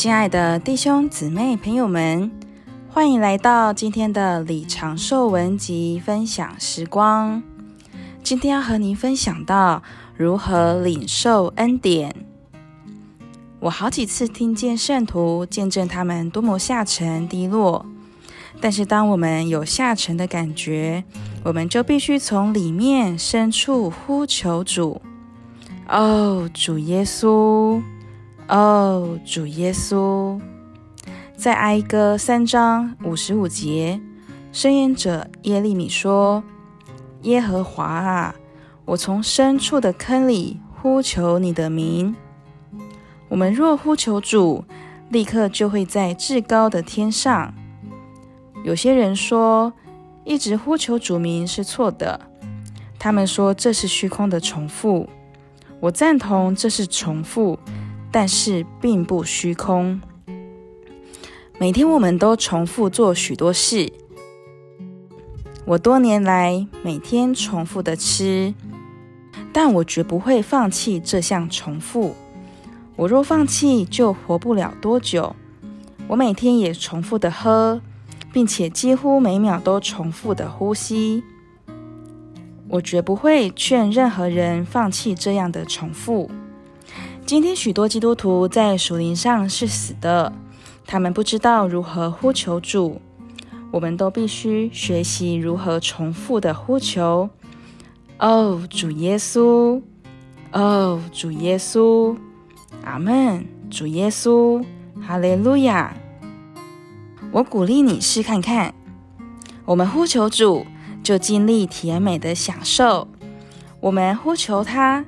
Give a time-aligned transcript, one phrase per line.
[0.00, 2.30] 亲爱的弟兄姊妹朋友们，
[2.88, 7.42] 欢迎来到今天的李长寿文集分享时光。
[8.22, 9.82] 今天要和您分享到
[10.16, 12.16] 如何领受恩典。
[13.58, 17.84] 我好几次听见圣徒见证他们多么下沉低落，
[18.58, 21.04] 但是当我们有下沉的感觉，
[21.44, 25.02] 我们就必须从里面深处呼求主。
[25.86, 27.82] 哦，主耶稣！
[28.50, 30.40] 哦，主耶稣！
[31.36, 34.00] 在哀歌三章五十五节，
[34.50, 36.42] 申言者耶利米说
[37.22, 38.34] ：“耶和华啊，
[38.86, 42.16] 我从深处的坑里呼求你的名。”
[43.30, 44.64] 我们若呼求主，
[45.10, 47.54] 立刻就会在至高的天上。
[48.64, 49.72] 有些人说，
[50.24, 52.20] 一直呼求主名是错的，
[52.98, 55.08] 他们说这是虚空的重复。
[55.78, 57.56] 我赞同这是重复，
[58.10, 60.00] 但是并不虚空。
[61.58, 63.92] 每天我们都重复做许多事。
[65.66, 68.54] 我多年来每天重复的吃，
[69.52, 72.16] 但我绝不会放弃这项重复。
[72.96, 75.36] 我若放弃，就活不了多久。
[76.08, 77.80] 我每天也重复的喝，
[78.32, 81.22] 并且几乎每秒都重复的呼吸。
[82.68, 86.30] 我绝不会劝任何人放弃这样的重复。
[87.30, 90.32] 今天许多基督徒在属灵上是死的，
[90.84, 93.00] 他们不知道如何呼求主。
[93.70, 97.30] 我们都必须学习如何重复的呼求。
[98.18, 99.80] 哦，主耶稣！
[100.50, 102.16] 哦，主耶稣！
[102.82, 103.46] 阿门！
[103.70, 104.64] 主耶稣！
[105.00, 105.94] 哈利路亚！
[107.30, 108.74] 我鼓励你试看看，
[109.66, 110.66] 我们呼求主。
[111.04, 113.06] 就经历甜美的享受。
[113.78, 115.04] 我们呼求他，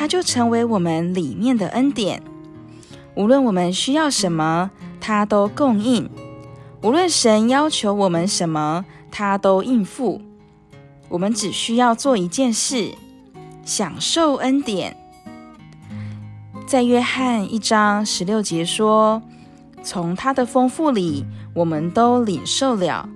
[0.00, 2.22] 它就成为我们里面的恩典。
[3.14, 6.08] 无论我们需要什么，它都供应；
[6.80, 10.22] 无论神要求我们什么，它都应付。
[11.10, 12.94] 我们只需要做一件事：
[13.62, 14.96] 享受恩典。
[16.66, 19.20] 在约翰一章十六节说
[19.84, 23.06] ：“从他的丰富里，我们都领受了。”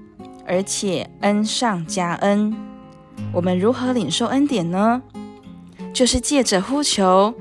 [0.46, 2.54] 而且恩上加恩，
[3.32, 5.00] 我们如何领受恩典呢？
[5.94, 7.32] 就是借着呼求，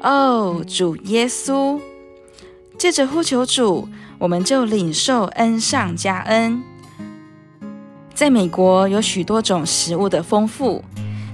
[0.00, 1.80] 哦，主耶稣，
[2.76, 3.88] 借着呼求主，
[4.18, 6.60] 我们就领受恩上加恩。
[8.12, 10.84] 在美国有许多种食物的丰富，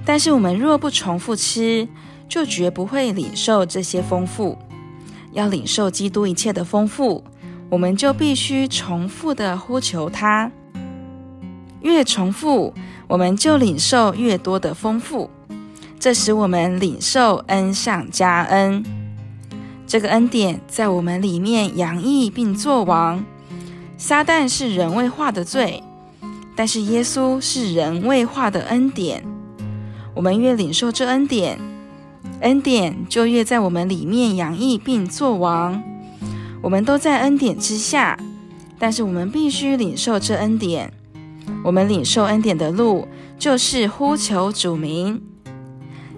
[0.05, 1.87] 但是我们若不重复吃，
[2.29, 4.55] 就绝不会领受这些丰富。
[5.33, 7.23] 要领受基督一切的丰富，
[7.69, 10.51] 我们就必须重复的呼求他。
[11.81, 12.73] 越重复，
[13.07, 15.29] 我们就领受越多的丰富，
[15.99, 18.85] 这使我们领受恩上加恩。
[19.87, 23.23] 这个恩典在我们里面洋溢并作王。
[23.97, 25.81] 撒旦是人为化的罪，
[26.55, 29.23] 但是耶稣是人为化的恩典。
[30.13, 31.57] 我们越领受这恩典，
[32.41, 35.81] 恩典就越在我们里面洋溢并作王。
[36.61, 38.19] 我们都在恩典之下，
[38.77, 40.93] 但是我们必须领受这恩典。
[41.63, 43.07] 我们领受恩典的路，
[43.39, 45.21] 就是呼求主名。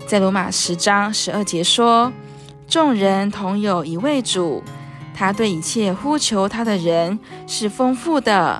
[0.09, 2.11] 在罗马十章十二节说
[2.67, 4.63] ：“众人同有一位主，
[5.13, 8.59] 他对一切呼求他的人是丰富的。”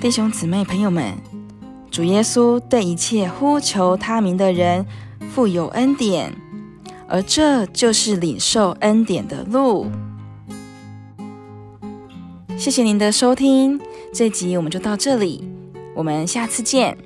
[0.00, 1.12] 弟兄姊妹朋友们，
[1.90, 4.86] 主耶稣对一切呼求他名的人
[5.34, 6.32] 富有恩典，
[7.06, 9.90] 而这就是领受恩典的路。
[12.56, 13.78] 谢谢您的收听。
[14.14, 15.46] 这集我们就到这里，
[15.94, 16.96] 我们下次见。